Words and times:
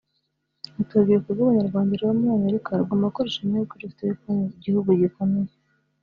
Ati 0.79 0.91
“Urubyiruko 0.93 1.29
rw’Abanyarwanda 1.35 1.93
ruba 1.99 2.17
muri 2.19 2.31
Amerika 2.39 2.79
rugomba 2.79 3.09
gukoresha 3.09 3.39
amahirwe 3.41 3.75
rufite 3.83 4.01
yo 4.07 4.15
kuba 4.19 4.33
mu 4.39 4.47
gihugu 4.63 4.89
gikomeye 5.01 5.51